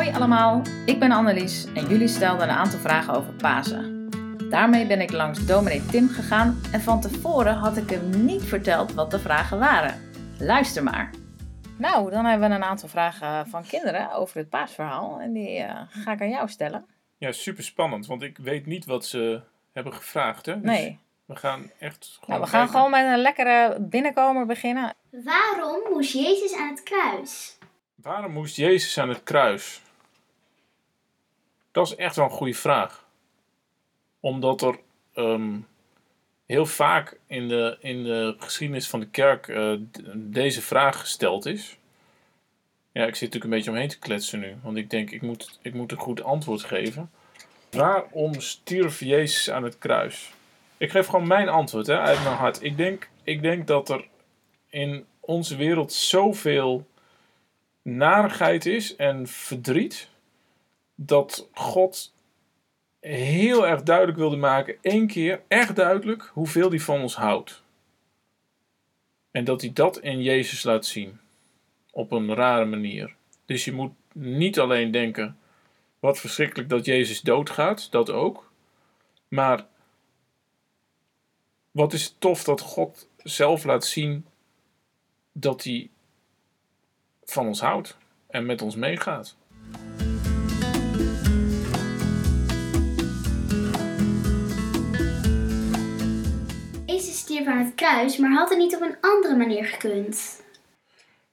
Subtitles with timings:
[0.00, 4.10] Hoi allemaal, ik ben Annelies en jullie stelden een aantal vragen over Pasen.
[4.50, 8.92] Daarmee ben ik langs dominee Tim gegaan en van tevoren had ik hem niet verteld
[8.92, 10.10] wat de vragen waren.
[10.38, 11.10] Luister maar.
[11.76, 15.80] Nou, dan hebben we een aantal vragen van kinderen over het paasverhaal en die uh,
[15.88, 16.86] ga ik aan jou stellen.
[17.18, 19.40] Ja, super spannend, want ik weet niet wat ze
[19.72, 20.46] hebben gevraagd.
[20.46, 20.60] Hè?
[20.60, 20.98] Dus nee.
[21.24, 22.40] We gaan echt gewoon.
[22.40, 24.94] Nou, we gaan gewoon met een lekkere binnenkomer beginnen.
[25.10, 27.58] Waarom moest Jezus aan het kruis?
[27.94, 29.80] Waarom moest Jezus aan het kruis?
[31.72, 33.04] Dat is echt wel een goede vraag.
[34.20, 34.78] Omdat er
[35.14, 35.66] um,
[36.46, 39.72] heel vaak in de, in de geschiedenis van de kerk uh,
[40.14, 41.76] deze vraag gesteld is.
[42.92, 45.58] Ja, ik zit natuurlijk een beetje omheen te kletsen nu, want ik denk ik moet,
[45.62, 47.10] ik moet een goed antwoord geven.
[47.70, 50.32] Waarom stierf Jezus aan het kruis?
[50.76, 52.62] Ik geef gewoon mijn antwoord hè, uit mijn hart.
[52.62, 54.04] Ik denk, ik denk dat er
[54.68, 56.86] in onze wereld zoveel
[57.82, 60.08] narigheid is en verdriet.
[61.02, 62.12] Dat God
[63.00, 67.62] heel erg duidelijk wilde maken, één keer echt duidelijk, hoeveel hij van ons houdt.
[69.30, 71.20] En dat hij dat in Jezus laat zien.
[71.90, 73.14] Op een rare manier.
[73.44, 75.38] Dus je moet niet alleen denken,
[75.98, 78.52] wat verschrikkelijk dat Jezus doodgaat, dat ook.
[79.28, 79.66] Maar
[81.70, 84.26] wat is tof dat God zelf laat zien
[85.32, 85.90] dat hij
[87.24, 87.96] van ons houdt
[88.26, 89.36] en met ons meegaat.
[97.46, 100.42] Aan het kruis, maar had het niet op een andere manier gekund?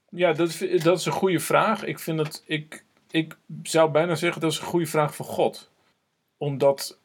[0.10, 1.84] Ja, dat, dat is een goede vraag.
[1.84, 5.72] Ik vind het, ik, ik zou bijna zeggen dat is een goede vraag voor God.
[6.38, 7.00] Omdat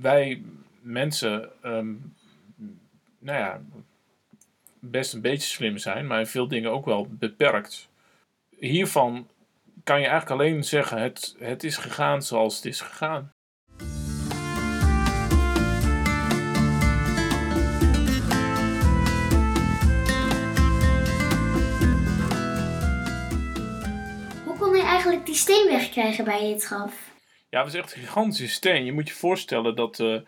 [0.00, 0.42] wij
[0.80, 2.14] mensen, um,
[3.18, 3.62] nou ja,
[4.78, 7.88] best een beetje slim zijn, maar veel dingen ook wel beperkt.
[8.58, 9.28] Hiervan
[9.84, 13.33] kan je eigenlijk alleen zeggen: het, het is gegaan zoals het is gegaan.
[25.22, 27.12] Die steen wegkrijgen bij het graf?
[27.48, 28.84] Ja, het was echt een gigantische steen.
[28.84, 30.20] Je moet je voorstellen dat uh,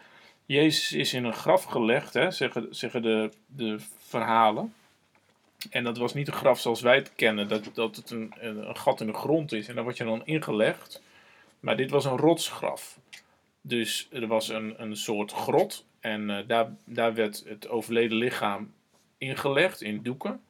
[0.46, 4.74] Jezus is in een graf gelegd, hè, zeggen, zeggen de, de verhalen.
[5.70, 8.76] En dat was niet een graf zoals wij het kennen, dat, dat het een, een
[8.76, 11.02] gat in de grond is en daar word je dan ingelegd.
[11.60, 12.98] Maar dit was een rotsgraf.
[13.60, 18.72] Dus er was een, een soort grot en uh, daar, daar werd het overleden lichaam
[19.18, 20.40] ingelegd in doeken.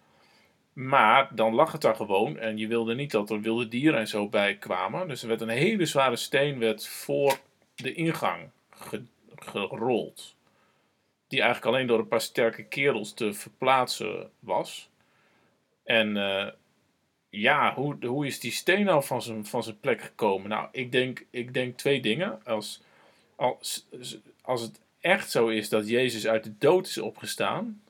[0.76, 4.08] Maar dan lag het daar gewoon en je wilde niet dat er wilde dieren en
[4.08, 5.08] zo bij kwamen.
[5.08, 7.38] Dus er werd een hele zware steen werd voor
[7.74, 8.50] de ingang
[9.36, 10.36] gerold
[11.28, 14.90] die eigenlijk alleen door een paar sterke kerels te verplaatsen was.
[15.84, 16.48] En uh,
[17.28, 20.48] ja, hoe, hoe is die steen nou van zijn, van zijn plek gekomen?
[20.48, 22.44] Nou, ik denk, ik denk twee dingen.
[22.44, 22.82] Als,
[23.36, 23.86] als,
[24.42, 27.82] als het echt zo is dat Jezus uit de dood is opgestaan,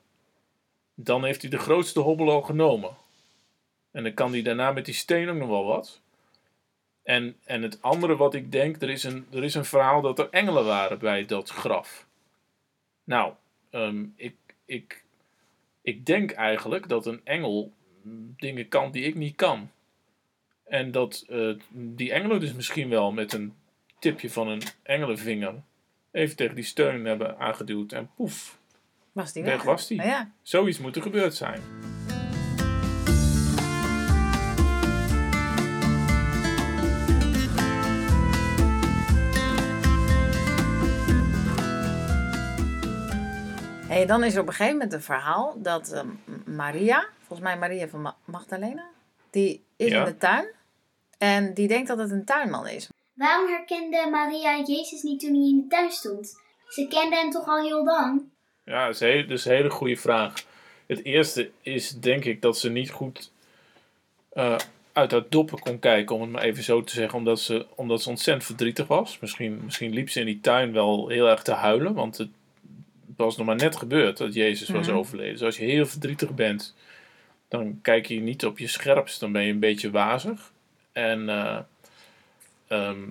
[0.99, 2.95] dan heeft hij de grootste hobbel al genomen.
[3.91, 6.01] En dan kan hij daarna met die steen ook nog wel wat.
[7.03, 10.19] En, en het andere wat ik denk, er is, een, er is een verhaal dat
[10.19, 12.07] er engelen waren bij dat graf.
[13.03, 13.33] Nou,
[13.71, 14.35] um, ik,
[14.65, 15.03] ik,
[15.81, 17.71] ik denk eigenlijk dat een engel
[18.37, 19.71] dingen kan die ik niet kan.
[20.63, 23.53] En dat uh, die engelen dus misschien wel met een
[23.99, 25.53] tipje van een engelenvinger
[26.11, 28.56] even tegen die steun hebben aangeduwd en poef,
[29.17, 29.99] was die weg, weg was die.
[29.99, 30.31] Oh ja.
[30.41, 31.61] Zoiets moet er gebeurd zijn.
[43.87, 46.01] Hey, dan is er op een gegeven moment een verhaal dat uh,
[46.55, 48.85] Maria, volgens mij Maria van Ma Magdalena,
[49.29, 49.99] die is Ja.
[49.99, 50.47] in de tuin
[51.17, 52.89] en die denkt dat het een tuinman is.
[53.13, 56.35] Waarom herkende Maria Jezus niet toen hij in de tuin stond?
[56.67, 58.23] Ze kende hem toch al heel lang?
[58.67, 60.33] Ja, dat is, een hele, dat is een hele goede vraag.
[60.85, 63.31] Het eerste is denk ik dat ze niet goed
[64.33, 64.55] eh,
[64.93, 68.01] uit haar doppen kon kijken, om het maar even zo te zeggen, omdat ze, omdat
[68.01, 69.19] ze ontzettend verdrietig was.
[69.19, 72.29] Misschien, misschien liep ze in die tuin wel heel erg te huilen, want het
[73.17, 74.95] was nog maar net gebeurd dat Jezus was Mhm.
[74.95, 75.31] overleden.
[75.33, 76.75] Dus als je heel verdrietig bent,
[77.47, 80.51] dan kijk je niet op je scherpst, dan ben je een beetje wazig.
[80.91, 81.57] En eh,
[82.67, 83.03] ehm,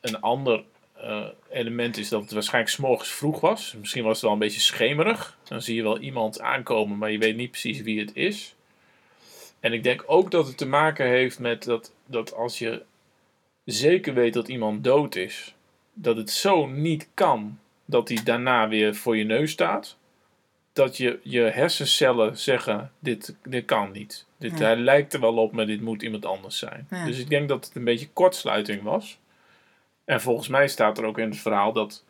[0.00, 0.62] een ander
[0.94, 3.74] eh, element is dat het waarschijnlijk 's morgens vroeg was.
[3.78, 5.38] Misschien was het wel een beetje schemerig.
[5.44, 8.54] Dan zie je wel iemand aankomen, maar je weet niet precies wie het is.
[9.60, 12.82] En ik denk ook dat het te maken heeft met dat, dat als je
[13.64, 15.54] zeker weet dat iemand dood is,
[15.92, 19.96] dat het zo niet kan dat hij daarna weer voor je neus staat.
[20.72, 24.26] dat je, je hersencellen zeggen: dit, dit kan niet.
[24.38, 24.64] Dit, Ja.
[24.64, 26.86] Hij lijkt er wel op, maar dit moet iemand anders zijn.
[26.90, 27.04] Ja.
[27.04, 29.18] Dus ik denk dat het een beetje kortsluiting was.
[30.04, 32.04] En volgens mij staat er ook in het verhaal dat,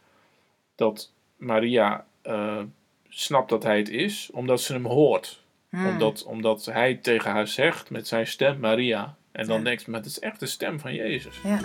[0.75, 2.61] dat Maria eh,
[3.09, 5.43] snapt dat hij het is, omdat ze hem hoort.
[5.69, 5.87] Hmm.
[5.87, 9.17] Omdat, omdat hij tegen haar zegt met zijn stem Maria.
[9.33, 9.65] En dan Ja.
[9.65, 11.37] denkt ze, maar het is echt de stem van Jezus.
[11.43, 11.59] Ja.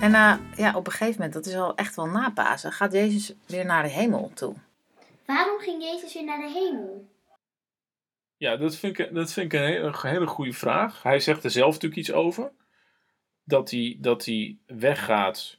[0.00, 2.92] En eh, ja, op een gegeven moment, dat is al echt wel na Pasen, gaat
[2.92, 4.54] Jezus weer naar de hemel toe.
[5.28, 7.08] Waarom ging Jezus weer naar de hemel?
[8.36, 11.02] Ja, dat vind ik, dat vind ik een hele, goede vraag.
[11.02, 12.52] Hij zegt er zelf natuurlijk iets over.
[13.44, 15.58] Dat hij, dat hij weggaat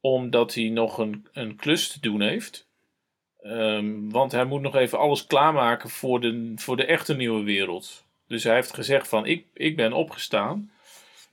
[0.00, 2.68] omdat hij nog een, een klus te doen heeft.
[3.40, 8.06] Ehm, want hij moet nog even alles klaarmaken voor de, voor de echte nieuwe wereld.
[8.26, 10.70] Dus hij heeft gezegd van ik, ik ben opgestaan.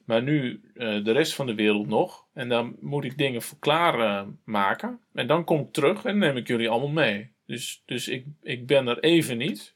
[0.06, 2.26] Maar nu eh, de rest van de wereld nog.
[2.34, 5.00] En dan moet ik dingen voor klaar maken.
[5.14, 7.32] En dan kom ik terug en neem ik jullie allemaal mee.
[7.52, 9.74] Dus, dus ik, ik ben er even niet.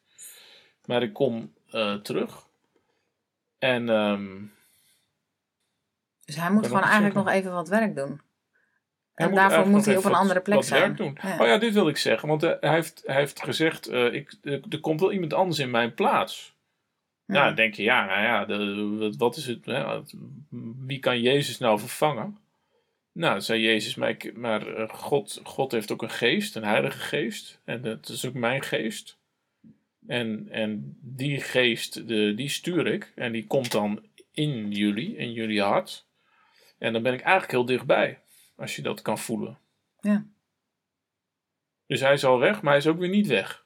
[0.85, 2.47] Maar ik kom eh, terug.
[3.59, 4.43] En ehm,
[6.25, 7.31] Dus hij moet gewoon eigenlijk zeggen.
[7.31, 8.21] nog even wat werk doen.
[9.15, 10.81] En daarvoor moet hij op een wat- andere plek wat zijn.
[10.81, 11.17] werk doen.
[11.21, 11.39] Ja.
[11.39, 12.27] Oh ja, dit wil ik zeggen.
[12.27, 15.71] Want eh, hij, heeft, hij heeft gezegd, eh, ik, er, komt wel iemand anders in
[15.71, 16.55] mijn plaats.
[17.25, 17.33] Ja.
[17.33, 19.65] Nou, dan denk je, ja, nou ja, de, wat, is het?
[19.65, 20.01] Hè?
[20.85, 22.37] Wie kan Jezus nou vervangen?
[23.15, 26.97] Nou, zei Jezus, maar, ik- maar eh, God, God heeft ook een geest, een heilige
[26.99, 27.61] geest.
[27.63, 29.17] En dat is ook mijn geest.
[30.07, 33.11] En, en die geest, de, die stuur ik.
[33.15, 36.05] En die komt dan in jullie, in jullie hart.
[36.77, 38.21] En dan ben ik eigenlijk heel dichtbij,
[38.55, 39.59] als je dat kan voelen.
[39.99, 40.25] Ja.
[41.87, 43.65] Dus hij is al weg, maar hij is ook weer niet weg.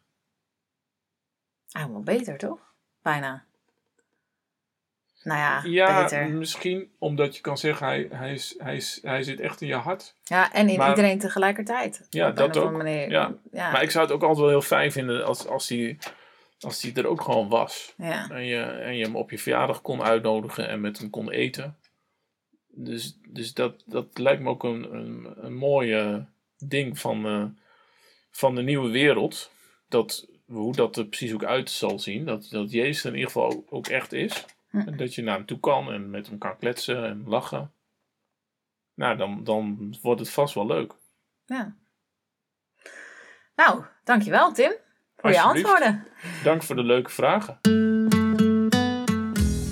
[1.72, 2.74] Eigenlijk wel beter, toch?
[3.02, 3.46] Bijna.
[5.24, 6.30] Nou ja, Ja, beter.
[6.30, 9.76] misschien omdat je kan zeggen, hij, hij, is, hij, is, hij zit echt in je
[9.76, 10.16] hart.
[10.24, 12.08] Ja, en in maar- iedereen tegelijkertijd.
[12.10, 12.72] Ja, dat ook.
[12.72, 13.10] manier.
[13.10, 13.34] Ja.
[13.52, 13.72] Ja.
[13.72, 15.98] Maar ik zou het ook altijd wel heel fijn vinden als, als, hij,
[16.60, 17.94] als hij er ook gewoon was.
[17.98, 18.30] ja.
[18.30, 21.78] En je, en je hem op je verjaardag kon uitnodigen en met hem kon eten.
[22.68, 26.26] Dus, dus dat, dat lijkt me ook een, een, een mooie
[26.58, 27.44] ding van, eh,
[28.32, 29.52] van de nieuwe wereld.
[29.90, 32.26] Dat, hoe dat er precies ook uit zal zien.
[32.26, 34.46] Dat, dat Jezus er in ieder geval ook echt is.
[34.70, 34.78] Hm.
[34.78, 37.72] En dat je naar hem toe kan en met hem kan kletsen en lachen.
[38.94, 40.94] Nou, dan, dan wordt het vast wel leuk.
[41.46, 41.76] ja.
[43.56, 44.72] Nou, dankjewel Tim
[45.18, 46.08] voor je antwoorden.
[46.44, 47.60] Dank voor de leuke vragen.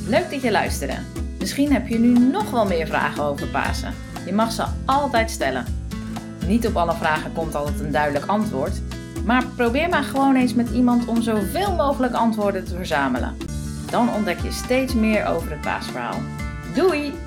[0.07, 0.97] Leuk dat je luisterde.
[1.39, 3.94] Misschien heb je nu nog wel meer vragen over Pasen.
[4.25, 5.65] Je mag ze altijd stellen.
[6.47, 8.81] Niet op alle vragen komt altijd een duidelijk antwoord.
[9.25, 13.38] Maar probeer maar gewoon eens met iemand om zoveel mogelijk antwoorden te verzamelen.
[13.89, 16.21] Dan ontdek je steeds meer over het paasverhaal.
[16.73, 17.26] Doei!